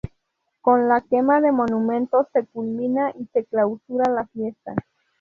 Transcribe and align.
Con 0.61 0.87
la 0.87 1.01
quema 1.01 1.41
de 1.41 1.49
los 1.49 1.57
monumentos 1.57 2.25
se 2.33 2.43
culmina 2.47 3.13
y 3.19 3.27
se 3.33 3.45
clausura 3.45 4.09
la 4.09 4.25
fiesta. 4.25 4.73